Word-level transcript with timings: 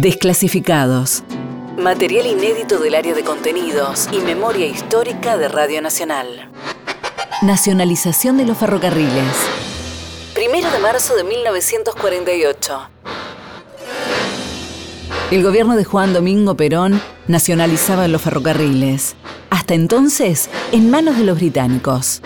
Desclasificados. 0.00 1.24
Material 1.76 2.24
inédito 2.24 2.78
del 2.78 2.94
área 2.94 3.16
de 3.16 3.24
contenidos 3.24 4.08
y 4.12 4.20
memoria 4.20 4.64
histórica 4.64 5.36
de 5.36 5.48
Radio 5.48 5.82
Nacional. 5.82 6.48
Nacionalización 7.42 8.36
de 8.36 8.46
los 8.46 8.56
ferrocarriles. 8.56 9.34
Primero 10.34 10.70
de 10.70 10.78
marzo 10.78 11.16
de 11.16 11.24
1948. 11.24 12.90
El 15.32 15.42
gobierno 15.42 15.74
de 15.74 15.82
Juan 15.82 16.12
Domingo 16.12 16.56
Perón 16.56 17.02
nacionalizaba 17.26 18.06
los 18.06 18.22
ferrocarriles, 18.22 19.16
hasta 19.50 19.74
entonces 19.74 20.48
en 20.70 20.90
manos 20.92 21.18
de 21.18 21.24
los 21.24 21.40
británicos. 21.40 22.22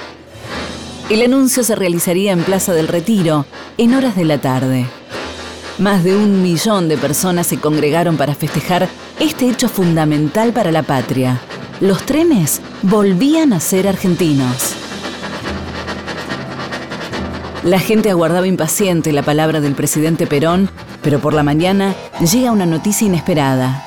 El 1.08 1.22
anuncio 1.22 1.64
se 1.64 1.74
realizaría 1.74 2.32
en 2.32 2.44
Plaza 2.44 2.74
del 2.74 2.88
Retiro, 2.88 3.46
en 3.78 3.94
horas 3.94 4.14
de 4.14 4.26
la 4.26 4.38
tarde. 4.38 4.84
Más 5.78 6.04
de 6.04 6.14
un 6.14 6.42
millón 6.42 6.88
de 6.88 6.98
personas 6.98 7.46
se 7.46 7.58
congregaron 7.58 8.16
para 8.16 8.34
festejar 8.34 8.88
este 9.18 9.48
hecho 9.48 9.68
fundamental 9.68 10.52
para 10.52 10.70
la 10.70 10.82
patria. 10.82 11.40
Los 11.80 12.04
trenes 12.04 12.60
volvían 12.82 13.52
a 13.52 13.60
ser 13.60 13.88
argentinos. 13.88 14.74
La 17.64 17.78
gente 17.78 18.10
aguardaba 18.10 18.46
impaciente 18.46 19.12
la 19.12 19.22
palabra 19.22 19.60
del 19.60 19.74
presidente 19.74 20.26
Perón, 20.26 20.68
pero 21.02 21.20
por 21.20 21.32
la 21.32 21.42
mañana 21.42 21.94
llega 22.20 22.52
una 22.52 22.66
noticia 22.66 23.06
inesperada. 23.06 23.84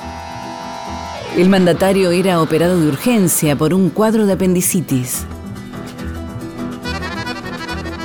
El 1.36 1.48
mandatario 1.50 2.10
era 2.10 2.40
operado 2.40 2.80
de 2.80 2.88
urgencia 2.88 3.54
por 3.56 3.74
un 3.74 3.90
cuadro 3.90 4.26
de 4.26 4.32
apendicitis. 4.32 5.26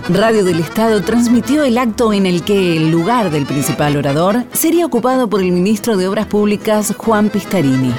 Radio 0.10 0.44
del 0.44 0.60
Estado 0.60 1.02
transmitió 1.02 1.64
el 1.64 1.78
acto 1.78 2.12
en 2.12 2.26
el 2.26 2.44
que 2.44 2.76
el 2.76 2.91
lugar 2.91 3.30
del 3.30 3.46
principal 3.46 3.96
orador 3.96 4.44
sería 4.52 4.86
ocupado 4.86 5.30
por 5.30 5.41
el 5.41 5.52
ministro 5.52 5.96
de 5.96 6.08
Obras 6.08 6.26
Públicas 6.26 6.94
Juan 6.98 7.30
Pistarini. 7.30 7.94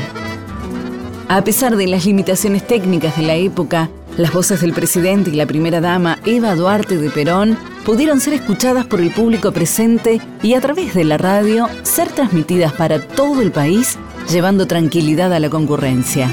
A 1.29 1.45
pesar 1.45 1.77
de 1.77 1.87
las 1.87 2.05
limitaciones 2.05 2.67
técnicas 2.67 3.17
de 3.17 3.23
la 3.23 3.37
época, 3.37 3.89
las 4.17 4.33
voces 4.33 4.61
del 4.61 4.73
presidente 4.73 5.31
y 5.31 5.37
la 5.37 5.47
primera 5.47 5.81
dama 5.81 6.19
Eva 6.27 6.55
Duarte 6.55 6.99
de 6.99 7.09
Perón 7.09 7.57
pudieron 7.85 8.21
ser 8.21 8.35
escuchadas 8.35 8.85
por 8.85 9.01
el 9.01 9.13
público 9.13 9.53
presente 9.53 10.21
y 10.43 10.55
a 10.55 10.61
través 10.61 10.95
de 10.95 11.05
la 11.05 11.19
radio 11.19 11.69
ser 11.85 12.09
transmitidas 12.09 12.73
para 12.73 13.01
todo 13.01 13.41
el 13.41 13.53
país, 13.53 13.97
llevando 14.31 14.67
tranquilidad 14.67 15.33
a 15.33 15.41
la 15.41 15.49
concurrencia. 15.49 16.29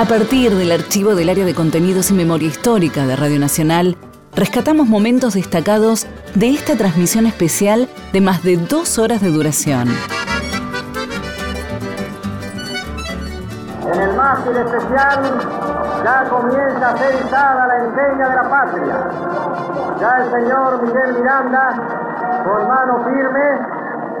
A 0.00 0.06
partir 0.06 0.54
del 0.54 0.72
archivo 0.72 1.14
del 1.14 1.28
área 1.28 1.44
de 1.44 1.54
contenidos 1.54 2.10
y 2.10 2.14
memoria 2.14 2.48
histórica 2.48 3.06
de 3.06 3.16
Radio 3.16 3.38
Nacional, 3.38 3.98
rescatamos 4.34 4.88
momentos 4.88 5.34
destacados 5.34 6.06
de 6.34 6.48
esta 6.54 6.74
transmisión 6.74 7.26
especial 7.26 7.86
de 8.10 8.22
más 8.22 8.42
de 8.42 8.56
dos 8.56 8.98
horas 8.98 9.20
de 9.20 9.28
duración. 9.28 9.88
En 13.92 14.00
el 14.00 14.16
mástil 14.16 14.56
especial 14.56 15.20
ya 16.02 16.24
comienza 16.30 16.88
a 16.88 16.96
ser 16.96 17.14
izada 17.26 17.66
la 17.66 17.76
enseña 17.84 18.28
de 18.30 18.36
la 18.36 18.48
patria. 18.48 19.10
Ya 20.00 20.16
el 20.16 20.30
señor 20.30 20.82
Miguel 20.82 21.12
Miranda, 21.12 21.74
con 22.44 22.68
mano 22.68 23.04
firme, 23.04 23.58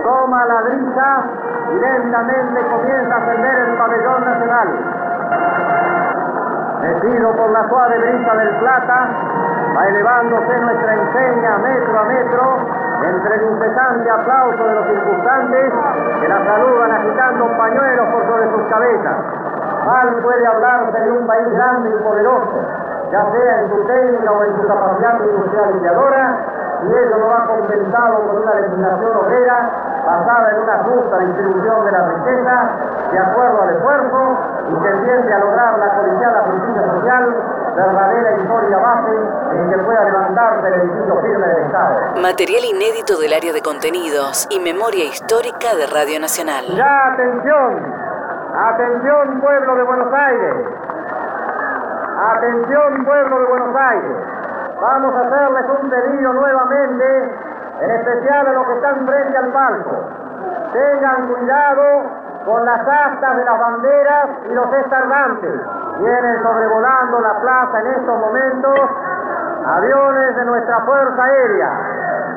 toma 0.04 0.44
la 0.44 0.60
brisa 0.60 1.24
y 1.72 1.80
lentamente 1.80 2.60
comienza 2.68 3.14
a 3.14 3.16
ascender 3.16 3.58
el 3.60 3.78
pabellón 3.78 4.24
nacional. 4.26 4.99
Metido 6.80 7.32
por 7.36 7.50
la 7.50 7.68
suave 7.68 7.98
brisa 7.98 8.34
del 8.36 8.56
plata, 8.56 9.08
va 9.76 9.88
elevándose 9.88 10.60
nuestra 10.60 10.94
enseña 10.94 11.58
metro 11.58 11.98
a 11.98 12.04
metro 12.04 12.56
entre 13.02 13.34
el 13.34 13.42
incesante 13.52 14.10
aplauso 14.10 14.64
de 14.64 14.74
los 14.74 14.86
circunstantes 14.86 15.72
que 16.20 16.28
la 16.28 16.44
saludan 16.44 16.92
agitando 16.92 17.46
pañuelos 17.56 18.08
por 18.08 18.26
sobre 18.26 18.50
sus 18.50 18.62
cabezas. 18.68 19.16
Mal 19.86 20.08
puede 20.22 20.46
hablarse 20.46 21.00
de 21.00 21.10
un 21.10 21.26
país 21.26 21.52
grande 21.52 21.90
y 21.90 22.02
poderoso, 22.02 22.60
ya 23.10 23.24
sea 23.30 23.60
en 23.60 23.70
su 23.70 23.84
técnica 23.84 24.32
o 24.32 24.44
en 24.44 24.56
su 24.56 24.66
capacidad 24.66 25.20
industrial 25.20 25.70
iniciadora, 25.70 26.36
y 26.82 26.92
ello 26.92 27.18
no 27.18 27.28
va 27.28 27.46
compensado 27.46 28.20
por 28.26 28.40
una 28.40 28.54
legislación 28.54 29.16
obrera 29.16 29.70
basada 30.06 30.50
en 30.50 30.62
una 30.62 30.78
justa 30.84 31.18
distribución 31.18 31.84
de 31.84 31.92
la 31.92 32.08
riqueza, 32.08 32.68
de 33.12 33.18
acuerdo 33.18 33.62
al 33.62 33.70
esfuerzo, 33.70 34.38
y 34.70 34.82
que 34.82 34.90
tiende 35.04 35.34
a 35.34 35.38
lograr 35.38 35.78
la 35.78 35.94
codiciada 35.96 36.42
justicia 36.42 36.82
social, 36.92 37.34
verdadera 37.74 38.36
historia 38.38 38.78
base 38.78 39.16
en 39.52 39.70
que 39.70 39.78
pueda 39.78 40.04
levantarse 40.04 40.68
el 40.68 40.74
edificio 40.74 41.20
firme 41.22 41.46
del 41.46 41.64
Estado. 41.64 42.20
Material 42.20 42.64
inédito 42.64 43.18
del 43.18 43.32
área 43.32 43.52
de 43.52 43.62
contenidos 43.62 44.46
y 44.50 44.60
memoria 44.60 45.04
histórica 45.04 45.74
de 45.74 45.86
Radio 45.86 46.20
Nacional. 46.20 46.64
Ya, 46.76 47.08
atención, 47.12 47.94
atención 48.54 49.40
pueblo 49.40 49.74
de 49.74 49.82
Buenos 49.82 50.12
Aires, 50.12 50.54
atención 52.36 53.04
pueblo 53.04 53.40
de 53.40 53.46
Buenos 53.46 53.76
Aires. 53.76 54.16
Vamos 54.80 55.14
a 55.14 55.20
hacerles 55.20 55.64
un 55.82 55.90
pedido 55.90 56.32
nuevamente, 56.32 57.34
en 57.80 57.90
especial 57.90 58.46
a 58.46 58.52
los 58.52 58.66
que 58.66 58.74
están 58.74 59.06
frente 59.06 59.36
al 59.36 59.52
palco. 59.52 60.08
Tengan 60.72 61.26
cuidado 61.26 62.19
con 62.44 62.64
las 62.64 62.80
astas 62.80 63.36
de 63.36 63.44
las 63.44 63.58
banderas 63.58 64.26
y 64.48 64.54
los 64.54 64.72
estardantes. 64.72 65.60
Vienen 65.98 66.42
sobrevolando 66.42 67.20
la 67.20 67.40
plaza 67.40 67.80
en 67.80 67.86
estos 67.88 68.18
momentos 68.18 68.80
aviones 69.66 70.36
de 70.36 70.44
nuestra 70.46 70.80
Fuerza 70.80 71.22
Aérea. 71.22 71.70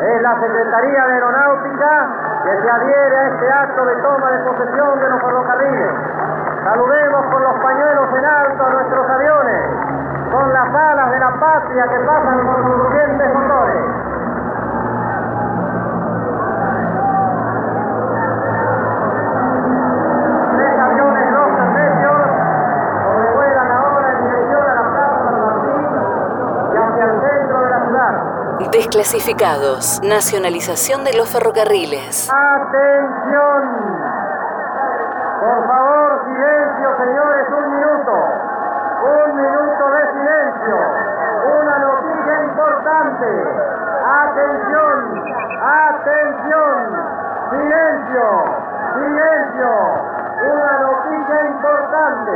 Es 0.02 0.22
la 0.22 0.40
Secretaría 0.40 1.08
de 1.08 1.14
Aeronáutica 1.14 2.10
que 2.44 2.62
se 2.62 2.70
adhiere 2.70 3.18
a 3.18 3.28
este 3.28 3.52
acto 3.52 3.86
de 3.86 3.96
toma 4.02 4.32
de 4.32 4.40
posesión 4.40 5.00
de 5.00 5.10
los 5.10 5.22
ferrocarriles. 5.22 5.92
Saludemos 6.64 7.26
con 7.28 7.44
los 7.44 7.60
pañuelos 7.60 8.10
en 8.18 8.26
alto 8.26 8.66
a 8.66 8.70
nuestros 8.70 9.10
aviones, 9.10 9.70
con 10.32 10.54
las 10.54 10.76
alas 10.76 11.12
de 11.12 11.20
la 11.20 11.32
patria 11.40 11.84
que 11.88 12.00
pasan 12.06 12.46
por 12.46 12.56
sus 12.64 12.78
rugientes 12.84 13.34
motores. 13.34 14.03
Desclasificados. 28.72 30.02
Nacionalización 30.04 31.04
de 31.04 31.14
los 31.14 31.30
ferrocarriles. 31.30 32.30
Atención. 32.32 33.62
Por 35.40 35.68
favor, 35.68 36.26
silencio, 36.26 36.98
señores, 36.98 37.48
un 37.50 37.76
minuto. 37.76 38.14
Un 39.04 39.36
minuto 39.36 39.92
de 39.92 40.02
silencio. 40.14 40.78
Una 41.62 41.78
noticia 41.80 42.44
importante. 42.44 43.28
Atención, 44.06 45.24
atención. 45.62 46.78
Silencio, 47.52 48.26
silencio. 48.96 49.70
Una 50.54 50.80
noticia 50.80 51.46
importante. 51.46 52.36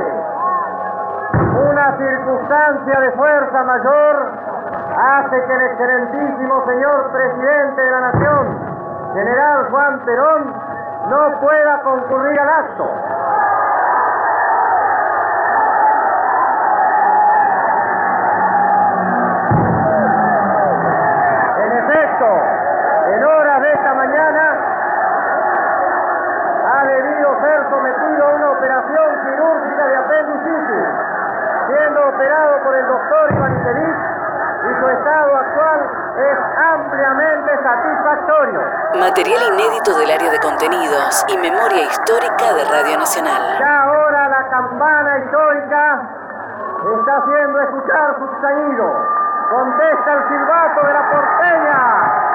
Una 1.72 1.98
circunstancia 1.98 3.00
de 3.00 3.12
fuerza 3.12 3.64
mayor 3.64 4.37
hace 4.98 5.44
que 5.46 5.54
el 5.54 5.62
excelentísimo 5.62 6.66
señor 6.66 7.12
presidente 7.12 7.82
de 7.82 7.92
la 7.92 8.02
Nación, 8.02 8.60
general 9.14 9.70
Juan 9.70 10.00
Perón, 10.06 10.54
no 11.10 11.40
pueda 11.40 11.82
concurrir 11.84 12.40
al 12.40 12.50
acto. 12.50 13.17
Es 36.18 36.38
ampliamente 36.74 37.52
satisfactorio. 37.62 38.62
Material 39.00 39.42
inédito 39.54 39.98
del 40.00 40.10
área 40.10 40.32
de 40.32 40.40
contenidos 40.40 41.26
y 41.28 41.38
memoria 41.38 41.84
histórica 41.84 42.54
de 42.54 42.66
Radio 42.66 42.98
Nacional. 42.98 43.42
Ya 43.60 43.84
ahora 43.84 44.30
la 44.30 44.50
campana 44.50 45.18
histórica 45.20 46.02
está 47.00 47.18
haciendo 47.18 47.62
escuchar 47.62 48.16
su 48.18 48.42
sonido. 48.42 49.18
Contesta 49.50 50.14
el 50.14 50.28
silbato 50.28 50.88
de 50.88 50.94
la 50.94 51.12
porteña. 51.12 52.27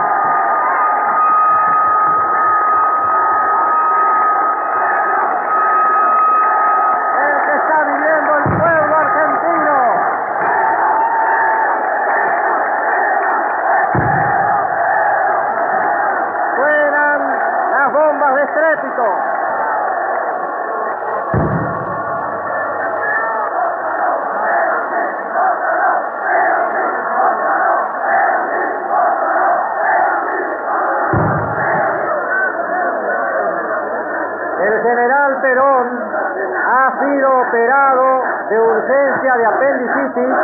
De 39.23 39.47
apendicitis 39.47 40.35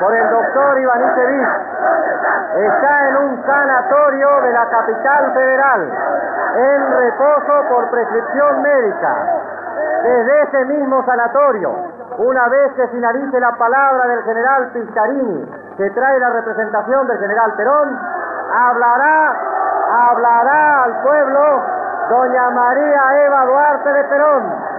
por 0.00 0.12
el 0.12 0.30
doctor 0.30 0.78
Ivanisevic. 0.80 1.48
Está 2.56 3.08
en 3.08 3.16
un 3.16 3.46
sanatorio 3.46 4.40
de 4.40 4.52
la 4.52 4.66
capital 4.68 5.32
federal, 5.32 5.92
en 6.56 6.96
reposo 6.96 7.68
por 7.68 7.90
prescripción 7.90 8.62
médica. 8.62 9.16
Desde 10.02 10.42
ese 10.42 10.64
mismo 10.64 11.04
sanatorio, 11.04 11.72
una 12.18 12.48
vez 12.48 12.72
que 12.72 12.88
finalice 12.88 13.38
la 13.38 13.52
palabra 13.52 14.06
del 14.08 14.22
general 14.24 14.70
Pistarini, 14.72 15.50
que 15.76 15.90
trae 15.90 16.18
la 16.18 16.30
representación 16.30 17.06
del 17.06 17.18
general 17.18 17.52
Perón, 17.56 17.98
hablará, 18.52 19.36
hablará 20.10 20.82
al 20.84 21.02
pueblo 21.02 21.62
doña 22.08 22.50
María 22.50 23.26
Eva 23.26 23.44
Duarte 23.44 23.92
de 23.92 24.04
Perón 24.04 24.75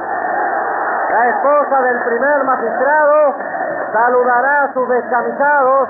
la 1.18 1.30
esposa 1.30 1.81
del 1.81 2.00
primer 2.04 2.44
magistrado 2.44 3.36
saludará 3.92 4.64
a 4.66 4.74
sus 4.74 4.88
descamisados 4.88 5.90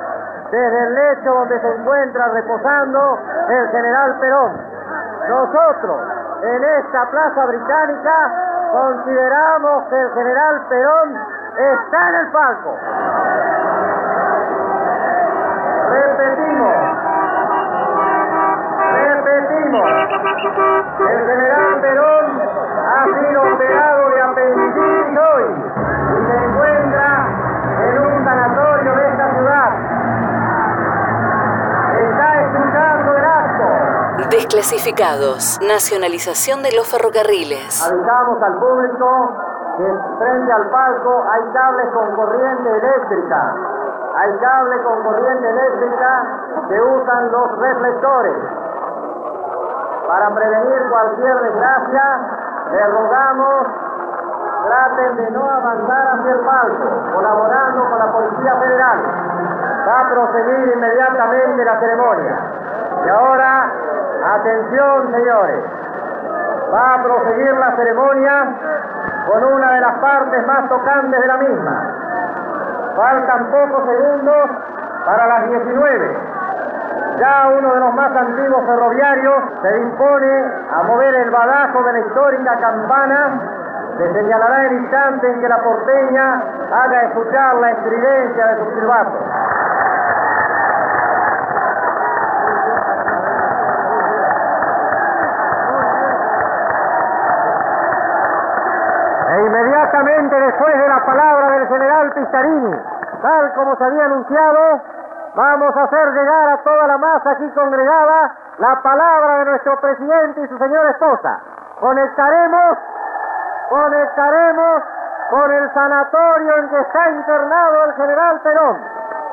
desde 0.51 0.83
el 0.83 0.93
lecho 0.95 1.33
donde 1.33 1.59
se 1.59 1.67
encuentra 1.67 2.29
reposando 2.29 3.19
el 3.49 3.69
general 3.71 4.17
Perón. 4.19 4.53
Nosotros, 5.27 6.01
en 6.43 6.63
esta 6.63 7.09
plaza 7.11 7.45
británica, 7.45 8.31
consideramos 8.71 9.83
que 9.89 9.99
el 9.99 10.11
general 10.13 10.61
Perón 10.69 11.17
está 11.57 12.09
en 12.09 12.15
el 12.15 12.31
palco. 12.31 12.77
Repetimos, 15.91 16.75
repetimos, 18.93 19.89
el 20.99 21.25
general 21.27 21.76
Desclasificados. 34.29 35.57
Nacionalización 35.61 36.61
de 36.61 36.71
los 36.75 36.85
ferrocarriles. 36.87 37.79
Avisamos 37.79 38.41
al 38.43 38.59
público 38.59 39.07
que 39.77 39.87
frente 40.19 40.51
al 40.51 40.69
palco 40.69 41.25
hay 41.31 41.41
cables 41.53 41.87
con 41.93 42.15
corriente 42.15 42.69
eléctrica. 42.69 43.55
Hay 44.15 44.37
cables 44.39 44.81
con 44.83 45.03
corriente 45.03 45.49
eléctrica 45.49 46.23
que 46.67 46.81
usan 46.81 47.31
los 47.31 47.57
reflectores. 47.57 48.35
Para 50.07 50.29
prevenir 50.35 50.89
cualquier 50.89 51.39
desgracia, 51.39 52.19
les 52.71 52.91
rogamos 52.91 53.67
traten 54.67 55.15
de 55.15 55.31
no 55.31 55.49
avanzar 55.49 56.07
hacia 56.07 56.31
el 56.31 56.39
palco, 56.41 57.13
colaborando 57.13 57.89
con 57.89 57.99
la 57.99 58.11
Policía 58.11 58.55
Federal. 58.57 58.99
Va 59.87 59.99
a 60.01 60.09
proseguir 60.09 60.73
inmediatamente 60.75 61.63
la 61.63 61.79
ceremonia. 61.79 62.39
Y 63.05 63.09
ahora, 63.09 63.71
atención 64.23 65.11
señores, 65.11 65.63
va 66.73 66.93
a 66.93 67.03
proseguir 67.03 67.53
la 67.53 67.75
ceremonia 67.75 68.45
con 69.27 69.43
una 69.43 69.71
de 69.73 69.81
las 69.81 69.93
partes 69.99 70.47
más 70.47 70.69
tocantes 70.69 71.19
de 71.19 71.27
la 71.27 71.37
misma. 71.37 71.93
Faltan 72.95 73.51
pocos 73.51 73.85
segundos 73.85 74.49
para 75.05 75.27
las 75.27 75.49
19. 75.49 76.17
Ya 77.19 77.47
uno 77.57 77.73
de 77.73 77.79
los 77.79 77.93
más 77.93 78.15
antiguos 78.15 78.65
ferroviarios 78.65 79.43
se 79.61 79.73
dispone 79.73 80.45
a 80.71 80.83
mover 80.83 81.15
el 81.15 81.31
badajo 81.31 81.83
de 81.83 81.93
la 81.93 81.99
histórica 81.99 82.57
campana 82.57 83.39
que 83.97 84.13
señalará 84.13 84.65
el 84.67 84.73
instante 84.73 85.27
en 85.27 85.41
que 85.41 85.49
la 85.49 85.57
porteña 85.57 86.43
haga 86.71 87.01
escuchar 87.01 87.55
la 87.55 87.71
estridencia 87.71 88.47
de 88.47 88.57
su 88.57 88.71
silbato. 88.75 89.17
Inmediatamente 99.97 100.39
después 100.39 100.77
de 100.77 100.87
la 100.87 101.05
palabra 101.05 101.49
del 101.51 101.67
general 101.67 102.13
Pistarini, 102.13 102.81
tal 103.21 103.53
como 103.53 103.75
se 103.77 103.83
había 103.83 104.05
anunciado, 104.05 104.81
vamos 105.35 105.75
a 105.75 105.83
hacer 105.83 106.13
llegar 106.13 106.49
a 106.49 106.57
toda 106.63 106.87
la 106.87 106.97
masa 106.97 107.31
aquí 107.31 107.49
congregada 107.51 108.35
la 108.59 108.81
palabra 108.81 109.37
de 109.39 109.45
nuestro 109.45 109.79
presidente 109.79 110.41
y 110.41 110.47
su 110.47 110.57
señora 110.57 110.89
esposa. 110.91 111.39
Conectaremos, 111.79 112.77
conectaremos 113.69 114.83
con 115.29 115.51
el 115.51 115.73
sanatorio 115.73 116.57
en 116.57 116.69
que 116.69 116.79
está 116.79 117.09
internado 117.09 117.83
el 117.85 117.93
general 117.93 118.41
Perón. 118.41 118.77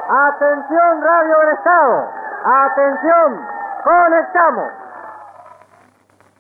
Atención, 0.09 1.03
Radio 1.03 1.39
del 1.41 1.49
Estado. 1.51 2.09
Atención, 2.45 3.47
conectamos. 3.85 4.73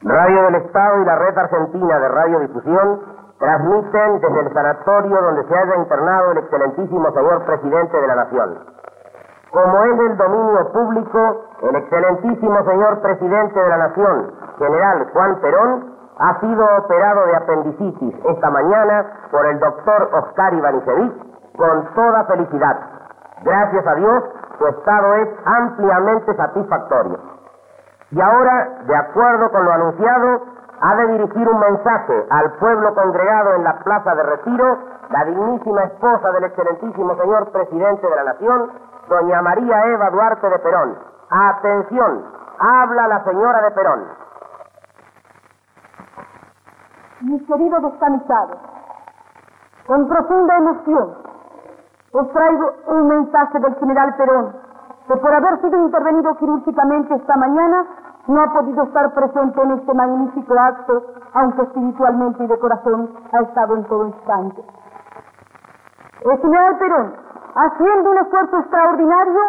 Radio 0.03 0.43
del 0.45 0.55
Estado 0.57 1.01
y 1.01 1.05
la 1.07 1.17
Red 1.17 1.39
Argentina 1.39 1.99
de 1.99 2.09
Radiodifusión 2.09 3.24
transmiten 3.39 4.21
desde 4.21 4.41
el 4.41 4.53
sanatorio 4.53 5.23
donde 5.23 5.45
se 5.45 5.59
haya 5.59 5.77
internado 5.77 6.33
el 6.33 6.39
excelentísimo 6.39 7.13
señor 7.13 7.45
presidente 7.45 8.01
de 8.01 8.07
la 8.07 8.15
Nación. 8.17 8.59
Como 9.53 9.85
es 9.85 9.99
del 9.99 10.17
dominio 10.17 10.73
público, 10.73 11.45
el 11.63 11.77
excelentísimo 11.77 12.65
señor 12.65 13.01
presidente 13.01 13.61
de 13.61 13.69
la 13.69 13.77
Nación, 13.77 14.33
general 14.59 15.11
Juan 15.13 15.41
Perón, 15.41 15.95
ha 16.19 16.41
sido 16.41 16.65
operado 16.79 17.27
de 17.27 17.37
apendicitis 17.37 18.15
esta 18.25 18.51
mañana 18.51 19.07
por 19.31 19.47
el 19.47 19.59
doctor 19.59 20.11
Oscar 20.13 20.55
Ivanisevic 20.55 21.13
con 21.57 21.95
toda 21.95 22.25
felicidad. 22.25 22.79
Gracias 23.43 23.87
a 23.87 23.95
Dios, 23.95 24.25
su 24.59 24.67
estado 24.67 25.15
es 25.15 25.29
ampliamente 25.45 26.35
satisfactorio. 26.35 27.19
Y 28.11 28.21
ahora, 28.21 28.69
de 28.87 28.97
acuerdo 28.97 29.51
con 29.51 29.65
lo 29.65 29.73
anunciado, 29.73 30.43
ha 30.85 30.95
de 30.97 31.07
dirigir 31.13 31.49
un 31.49 31.59
mensaje 31.61 32.27
al 32.29 32.53
pueblo 32.59 32.95
congregado 32.95 33.55
en 33.55 33.65
la 33.65 33.79
Plaza 33.79 34.15
de 34.15 34.23
Retiro 34.23 34.79
la 35.09 35.25
dignísima 35.25 35.83
esposa 35.85 36.31
del 36.33 36.45
excelentísimo 36.45 37.17
señor 37.17 37.51
presidente 37.53 38.07
de 38.07 38.17
la 38.17 38.25
Nación, 38.25 38.71
doña 39.09 39.41
María 39.41 39.87
Eva 39.87 40.11
Duarte 40.11 40.47
de 40.47 40.59
Perón. 40.59 40.99
Atención, 41.31 42.25
habla 42.59 43.09
la 43.09 43.25
señora 43.25 43.63
de 43.63 43.71
Perón. 43.71 44.05
Mis 47.23 47.47
queridos 47.47 47.83
descamisados, 47.83 48.59
con 49.87 50.07
profunda 50.07 50.57
emoción 50.59 51.15
os 52.13 52.31
traigo 52.33 52.73
un 52.89 53.09
mensaje 53.09 53.59
del 53.59 53.75
general 53.77 54.15
Perón, 54.17 54.55
que 55.09 55.17
por 55.17 55.33
haber 55.33 55.61
sido 55.63 55.79
intervenido 55.79 56.37
quirúrgicamente 56.37 57.15
esta 57.15 57.37
mañana, 57.37 57.87
no 58.27 58.43
ha 58.43 58.53
podido 58.53 58.83
estar 58.85 59.13
presente 59.13 59.63
en 59.63 59.71
este 59.73 59.95
magnífico 59.95 60.55
acto, 60.59 61.03
aunque 61.35 61.63
espiritualmente 61.63 62.45
y 62.45 62.47
de 62.47 62.59
corazón 62.59 63.11
ha 63.33 63.41
estado 63.41 63.77
en 63.77 63.85
todo 63.85 64.07
instante. 64.07 64.63
El 66.25 66.39
general 66.39 66.79
Perón, 66.79 67.13
haciendo 67.55 68.11
un 68.11 68.19
esfuerzo 68.19 68.59
extraordinario, 68.59 69.41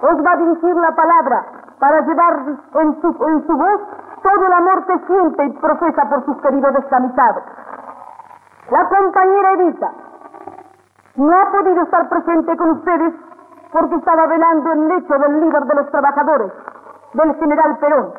os 0.00 0.26
va 0.26 0.32
a 0.32 0.36
dirigir 0.36 0.76
la 0.76 0.94
palabra 0.94 1.46
para 1.78 2.00
llevar 2.00 2.40
en 2.74 3.00
su, 3.00 3.08
en 3.08 3.46
su 3.46 3.56
voz 3.56 3.80
todo 4.22 4.46
el 4.46 4.52
amor 4.52 4.86
que 4.86 4.98
siente 5.06 5.44
y 5.44 5.52
profesa 5.52 6.08
por 6.08 6.24
sus 6.24 6.36
queridos 6.42 6.74
descamisados. 6.74 7.44
La 8.70 8.88
compañera 8.88 9.52
Evita 9.52 9.92
no 11.16 11.32
ha 11.32 11.50
podido 11.52 11.82
estar 11.82 12.08
presente 12.08 12.56
con 12.56 12.70
ustedes 12.70 13.14
porque 13.72 13.94
estaba 13.94 14.26
velando 14.26 14.72
el 14.72 14.88
lecho 14.88 15.18
del 15.18 15.40
líder 15.40 15.64
de 15.64 15.74
los 15.76 15.90
trabajadores, 15.90 16.52
del 17.14 17.34
general 17.36 17.78
Perón. 17.78 18.12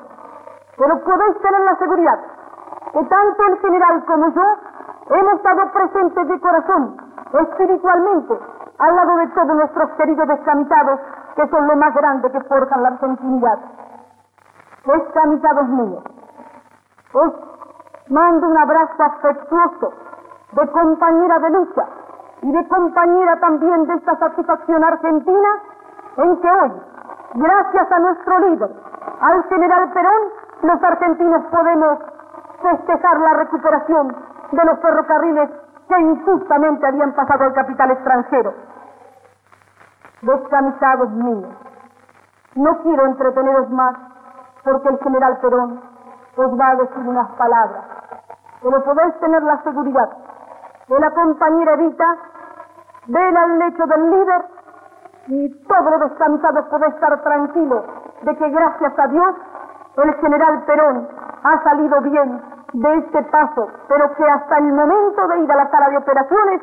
Pero 0.77 1.03
podéis 1.03 1.41
tener 1.41 1.61
la 1.61 1.75
seguridad 1.77 2.19
que 2.93 3.03
tanto 3.03 3.43
el 3.47 3.57
general 3.59 4.05
como 4.05 4.29
yo 4.29 5.15
hemos 5.15 5.33
estado 5.33 5.71
presentes 5.71 6.27
de 6.27 6.39
corazón, 6.39 6.97
espiritualmente, 7.33 8.39
al 8.79 8.95
lado 8.95 9.17
de 9.17 9.27
todos 9.27 9.55
nuestros 9.55 9.89
queridos 9.91 10.27
descamisados, 10.27 10.99
que 11.35 11.47
son 11.47 11.67
lo 11.67 11.75
más 11.75 11.93
grande 11.93 12.31
que 12.31 12.41
forjan 12.41 12.83
la 12.83 12.89
argentinidad. 12.89 13.59
Descamisados 14.85 15.67
míos, 15.67 16.03
os 17.13 17.33
mando 18.09 18.47
un 18.47 18.57
abrazo 18.57 19.03
afectuoso 19.03 19.93
de 20.53 20.67
compañera 20.71 21.39
de 21.39 21.49
lucha 21.49 21.85
y 22.41 22.51
de 22.51 22.67
compañera 22.67 23.39
también 23.39 23.85
de 23.85 23.93
esta 23.95 24.17
satisfacción 24.17 24.83
argentina 24.83 25.49
en 26.17 26.37
que 26.41 26.51
hoy, 26.51 26.71
gracias 27.33 27.91
a 27.91 27.99
nuestro 27.99 28.39
líder, 28.39 28.69
al 29.21 29.43
general 29.45 29.91
Perón, 29.93 30.21
los 30.63 30.83
argentinos 30.83 31.43
podemos 31.51 31.99
festejar 32.61 33.19
la 33.19 33.33
recuperación 33.33 34.15
de 34.51 34.65
los 34.65 34.79
ferrocarriles 34.79 35.49
que 35.87 35.99
injustamente 35.99 36.87
habían 36.87 37.13
pasado 37.13 37.45
al 37.45 37.53
capital 37.53 37.91
extranjero. 37.91 38.53
Descamisados 40.21 41.09
míos, 41.11 41.53
no 42.55 42.77
quiero 42.81 43.05
entreteneros 43.05 43.69
más 43.69 43.95
porque 44.63 44.89
el 44.89 44.99
general 44.99 45.37
Perón 45.39 45.81
os 46.35 46.59
va 46.59 46.69
a 46.69 46.75
decir 46.75 47.07
unas 47.07 47.29
palabras, 47.31 47.83
pero 48.61 48.83
podéis 48.83 49.19
tener 49.19 49.43
la 49.43 49.61
seguridad 49.63 50.09
de 50.87 50.99
la 50.99 51.11
compañera 51.11 51.73
Evita 51.73 52.17
vela 53.07 53.43
al 53.43 53.59
lecho 53.59 53.85
del 53.85 54.11
líder 54.11 54.45
y 55.27 55.49
todos 55.67 55.91
los 55.91 56.09
descamisados 56.09 56.65
podéis 56.67 56.93
estar 56.95 57.21
tranquilos 57.23 57.83
de 58.21 58.35
que 58.37 58.49
gracias 58.49 58.93
a 58.97 59.07
Dios 59.07 59.35
el 59.97 60.13
general 60.15 60.63
Perón 60.65 61.07
ha 61.43 61.63
salido 61.63 62.01
bien 62.01 62.41
de 62.73 62.95
este 62.97 63.23
paso, 63.23 63.67
pero 63.87 64.13
que 64.15 64.23
hasta 64.23 64.57
el 64.57 64.73
momento 64.73 65.27
de 65.27 65.39
ir 65.39 65.51
a 65.51 65.55
la 65.55 65.69
sala 65.69 65.89
de 65.89 65.97
operaciones, 65.97 66.61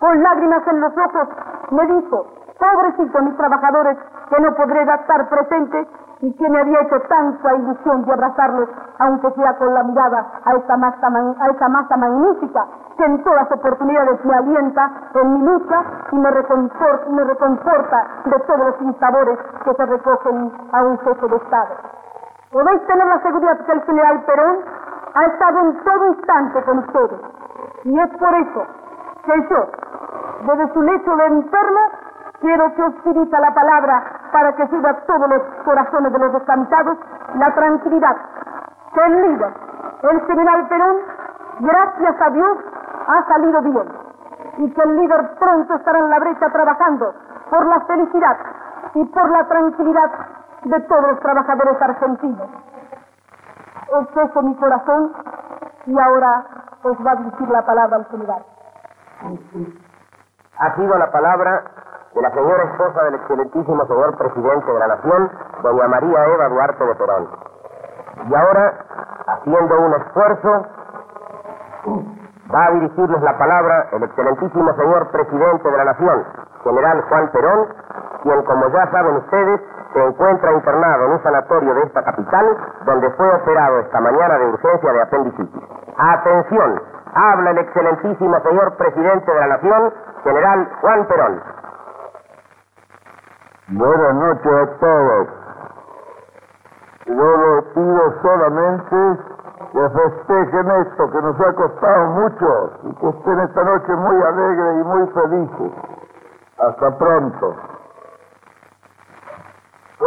con 0.00 0.22
lágrimas 0.22 0.66
en 0.66 0.80
los 0.80 0.92
ojos, 0.96 1.28
me 1.70 1.86
dijo, 1.86 2.26
pobrecito 2.62 3.22
mis 3.22 3.36
trabajadores, 3.36 3.98
que 4.30 4.40
no 4.40 4.54
podré 4.54 4.82
estar 4.82 5.28
presente 5.28 5.88
y 6.20 6.32
que 6.36 6.48
me 6.48 6.60
había 6.60 6.80
hecho 6.82 7.00
tanta 7.08 7.54
ilusión 7.54 8.04
de 8.04 8.12
abrazarlos, 8.12 8.68
aunque 9.00 9.30
sea 9.32 9.56
con 9.58 9.74
la 9.74 9.82
mirada 9.82 10.24
a 10.44 10.52
esa 10.54 10.76
masa, 10.76 11.08
a 11.40 11.50
esa 11.50 11.68
masa 11.68 11.96
magnífica 11.96 12.64
que 12.96 13.04
en 13.04 13.24
todas 13.24 13.50
oportunidades 13.50 14.24
me 14.24 14.34
alienta 14.34 14.90
en 15.14 15.34
mi 15.34 15.42
lucha 15.44 15.82
y 16.12 16.16
me 16.16 16.30
reconforta, 16.30 17.10
me 17.10 17.24
reconforta 17.24 18.06
de 18.26 18.38
todos 18.46 18.66
los 18.66 18.82
insabores 18.82 19.38
que 19.64 19.74
se 19.74 19.86
recogen 19.86 20.52
a 20.72 20.82
un 20.84 20.98
jefe 21.00 21.26
de 21.26 21.36
Estado. 21.36 21.74
Podéis 22.52 22.86
tener 22.86 23.06
la 23.06 23.20
seguridad 23.22 23.58
que 23.66 23.72
el 23.72 23.82
general 23.82 24.24
Perón 24.24 24.56
ha 25.14 25.24
estado 25.24 25.60
en 25.60 25.84
todo 25.84 26.06
instante 26.06 26.62
con 26.62 26.78
ustedes. 26.78 27.20
Y 27.84 27.98
es 27.98 28.08
por 28.18 28.34
eso 28.34 28.66
que 29.24 29.48
yo, 29.50 29.66
desde 30.46 30.72
su 30.72 30.82
lecho 30.82 31.16
de 31.16 31.26
enfermo, 31.26 31.80
quiero 32.42 32.74
que 32.74 32.82
os 32.82 33.04
dirija 33.04 33.40
la 33.40 33.54
palabra 33.54 34.02
para 34.32 34.52
que 34.56 34.66
suba 34.68 34.90
a 34.90 35.00
todos 35.06 35.28
los 35.30 35.42
corazones 35.64 36.12
de 36.12 36.18
los 36.18 36.32
descansados 36.32 36.98
la 37.38 37.54
tranquilidad 37.54 38.16
que 38.92 39.00
el 39.00 39.22
líder, 39.22 39.52
el 40.02 40.20
general 40.26 40.68
Perón, 40.68 40.96
gracias 41.60 42.20
a 42.20 42.30
Dios, 42.30 42.58
ha 43.06 43.26
salido 43.26 43.62
bien 43.62 43.88
y 44.58 44.70
que 44.70 44.82
el 44.82 44.96
líder 44.96 45.30
pronto 45.38 45.74
estará 45.74 45.98
en 45.98 46.10
la 46.10 46.18
brecha 46.18 46.50
trabajando 46.50 47.14
por 47.48 47.66
la 47.66 47.80
felicidad 47.82 48.36
y 48.94 49.04
por 49.06 49.30
la 49.30 49.48
tranquilidad 49.48 50.10
de 50.64 50.80
todos 50.80 51.08
los 51.08 51.20
trabajadores 51.20 51.80
argentinos. 51.80 52.48
Es 53.98 54.28
eso 54.28 54.42
mi 54.42 54.54
corazón 54.56 55.12
y 55.86 55.98
ahora 55.98 56.44
os 56.82 57.06
va 57.06 57.12
a 57.12 57.16
dirigir 57.16 57.48
la 57.48 57.64
palabra 57.64 57.96
al 57.96 58.06
general. 58.06 58.44
Ha 60.58 60.76
sido 60.76 60.98
la 60.98 61.10
palabra 61.10 61.62
de 62.14 62.20
la 62.20 62.30
señora 62.30 62.64
esposa 62.64 63.04
del 63.04 63.14
excelentísimo 63.14 63.86
señor 63.86 64.16
presidente 64.18 64.72
de 64.72 64.78
la 64.78 64.86
Nación, 64.86 65.30
doña 65.62 65.88
María 65.88 66.26
Eva 66.26 66.48
Duarte 66.48 66.84
de 66.84 66.94
Perón. 66.94 67.28
Y 68.28 68.34
ahora, 68.34 68.74
haciendo 69.26 69.80
un 69.80 69.94
esfuerzo, 69.94 70.66
va 72.54 72.66
a 72.66 72.70
dirigirles 72.72 73.22
la 73.22 73.38
palabra 73.38 73.88
el 73.92 74.02
excelentísimo 74.02 74.74
señor 74.74 75.10
presidente 75.10 75.70
de 75.70 75.76
la 75.76 75.84
Nación, 75.84 76.24
general 76.64 77.02
Juan 77.08 77.30
Perón, 77.32 77.68
quien, 78.22 78.42
como 78.42 78.68
ya 78.68 78.90
saben 78.90 79.16
ustedes, 79.16 79.60
se 79.94 80.04
encuentra 80.04 80.52
internado 80.52 81.06
en 81.06 81.12
un 81.12 81.22
sanatorio 81.22 81.74
de 81.74 81.82
esta 81.82 82.02
capital, 82.02 82.56
donde 82.84 83.10
fue 83.10 83.34
operado 83.34 83.80
esta 83.80 84.00
mañana 84.00 84.38
de 84.38 84.46
urgencia 84.46 84.92
de 84.92 85.02
apendicitis. 85.02 85.62
Atención, 85.96 86.80
habla 87.14 87.50
el 87.50 87.58
excelentísimo 87.58 88.40
señor 88.40 88.76
presidente 88.76 89.32
de 89.32 89.40
la 89.40 89.46
Nación, 89.48 89.92
general 90.24 90.68
Juan 90.80 91.06
Perón. 91.06 91.61
Buenas 93.74 94.14
noches 94.14 94.52
a 94.52 94.78
todos. 94.80 95.28
Yo 97.06 97.36
les 97.36 97.64
pido 97.72 98.20
solamente 98.20 99.22
que 99.72 99.88
festejen 99.88 100.70
esto 100.72 101.10
que 101.10 101.22
nos 101.22 101.40
ha 101.40 101.52
costado 101.54 102.06
mucho 102.08 102.70
y 102.82 102.94
que 102.96 103.08
estén 103.08 103.40
esta 103.40 103.64
noche 103.64 103.96
muy 103.96 104.22
alegres 104.22 104.74
y 104.78 104.84
muy 104.84 105.06
felices. 105.08 105.72
Hasta 106.58 106.98
pronto. 106.98 107.56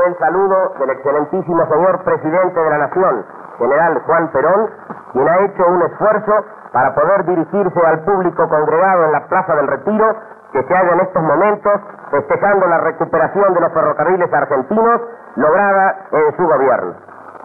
El 0.05 0.17
saludo 0.19 0.73
del 0.77 0.89
excelentísimo 0.91 1.65
señor 1.65 2.03
presidente 2.03 2.59
de 2.59 2.69
la 2.69 2.77
Nación, 2.77 3.25
general 3.57 4.03
Juan 4.05 4.31
Perón, 4.31 4.69
quien 5.11 5.27
ha 5.27 5.39
hecho 5.39 5.65
un 5.65 5.81
esfuerzo 5.81 6.45
para 6.75 6.93
poder 6.93 7.23
dirigirse 7.23 7.87
al 7.87 8.01
público 8.01 8.49
congregado 8.49 9.05
en 9.05 9.13
la 9.13 9.25
Plaza 9.27 9.55
del 9.55 9.65
Retiro, 9.65 10.13
que 10.51 10.61
se 10.61 10.75
halla 10.75 10.91
en 10.91 10.99
estos 10.99 11.23
momentos 11.23 11.73
festejando 12.11 12.67
la 12.67 12.79
recuperación 12.79 13.53
de 13.53 13.61
los 13.61 13.71
ferrocarriles 13.71 14.33
argentinos 14.33 15.01
lograda 15.37 15.95
en 16.11 16.35
su 16.35 16.43
gobierno. 16.45 16.95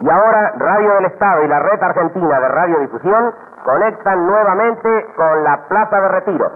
Y 0.00 0.10
ahora 0.10 0.52
Radio 0.56 0.94
del 0.94 1.04
Estado 1.04 1.44
y 1.44 1.46
la 1.46 1.60
Red 1.60 1.80
Argentina 1.80 2.40
de 2.40 2.48
Radiodifusión 2.48 3.34
conectan 3.64 4.26
nuevamente 4.26 5.06
con 5.14 5.44
la 5.44 5.60
Plaza 5.68 6.00
de 6.00 6.08
Retiro. 6.08 6.50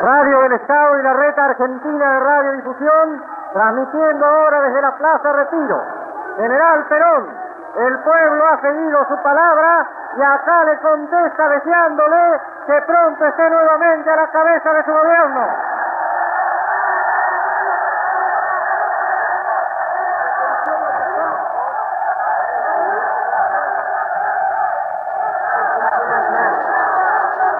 Radio 0.00 0.42
del 0.42 0.52
Estado 0.52 0.98
y 1.00 1.02
la 1.02 1.12
Red 1.12 1.38
Argentina 1.40 2.12
de 2.12 2.20
Radiodifusión, 2.20 3.22
transmitiendo 3.52 4.26
ahora 4.26 4.60
desde 4.60 4.80
la 4.80 4.94
Plaza 4.96 5.32
Retiro. 5.32 5.82
General 6.36 6.86
Perón, 6.88 7.47
el 7.78 7.98
pueblo 8.00 8.44
ha 8.48 8.60
seguido 8.60 9.06
su 9.06 9.22
palabra 9.22 9.86
y 10.16 10.22
acá 10.22 10.64
le 10.64 10.78
contesta 10.78 11.48
deseándole 11.48 12.40
que 12.66 12.82
pronto 12.82 13.24
esté 13.24 13.50
nuevamente 13.50 14.10
a 14.10 14.16
la 14.16 14.26
cabeza 14.28 14.72
de 14.72 14.84
su 14.84 14.92
gobierno. 14.92 15.48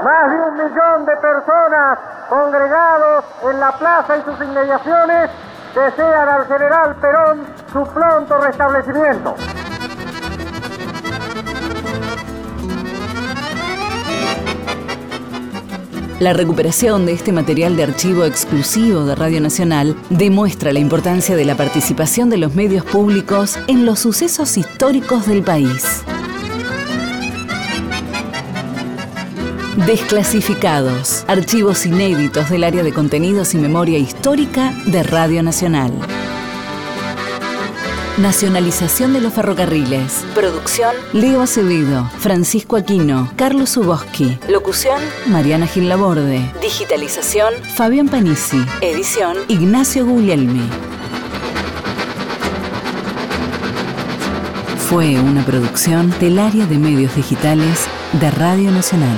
Más 0.02 0.30
de 0.30 0.40
un 0.40 0.54
millón 0.54 1.04
de 1.04 1.16
personas 1.16 1.98
congregados 2.28 3.24
en 3.44 3.60
la 3.60 3.72
plaza 3.72 4.16
y 4.16 4.22
sus 4.22 4.40
inmediaciones 4.40 5.30
desean 5.74 6.28
al 6.28 6.46
general 6.46 6.96
Perón 6.96 7.46
su 7.72 7.86
pronto 7.94 8.38
restablecimiento. 8.38 9.34
La 16.20 16.32
recuperación 16.32 17.06
de 17.06 17.12
este 17.12 17.30
material 17.30 17.76
de 17.76 17.84
archivo 17.84 18.24
exclusivo 18.24 19.04
de 19.04 19.14
Radio 19.14 19.40
Nacional 19.40 19.94
demuestra 20.10 20.72
la 20.72 20.80
importancia 20.80 21.36
de 21.36 21.44
la 21.44 21.56
participación 21.56 22.28
de 22.28 22.38
los 22.38 22.56
medios 22.56 22.84
públicos 22.84 23.56
en 23.68 23.86
los 23.86 24.00
sucesos 24.00 24.56
históricos 24.56 25.28
del 25.28 25.44
país. 25.44 26.02
Desclasificados. 29.86 31.24
Archivos 31.28 31.86
inéditos 31.86 32.50
del 32.50 32.64
área 32.64 32.82
de 32.82 32.92
contenidos 32.92 33.54
y 33.54 33.58
memoria 33.58 33.98
histórica 33.98 34.74
de 34.86 35.04
Radio 35.04 35.44
Nacional. 35.44 35.92
Nacionalización 38.18 39.12
de 39.12 39.20
los 39.20 39.32
ferrocarriles. 39.32 40.24
Producción 40.34 40.92
Leo 41.12 41.40
Acevedo, 41.40 42.10
Francisco 42.18 42.74
Aquino, 42.74 43.30
Carlos 43.36 43.70
Suboski. 43.70 44.40
Locución 44.48 45.00
Mariana 45.28 45.68
Gil 45.68 45.88
Laborde. 45.88 46.52
Digitalización 46.60 47.54
Fabián 47.76 48.08
Panisi. 48.08 48.60
Edición 48.80 49.36
Ignacio 49.46 50.04
Guglielmi. 50.04 50.68
Fue 54.90 55.20
una 55.20 55.44
producción 55.46 56.12
del 56.18 56.40
área 56.40 56.66
de 56.66 56.76
medios 56.76 57.14
digitales 57.14 57.86
de 58.20 58.32
Radio 58.32 58.72
Nacional. 58.72 59.16